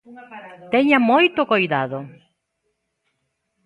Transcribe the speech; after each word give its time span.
¡Teña 0.73 0.99
moito 1.11 1.41
coidado! 1.51 1.99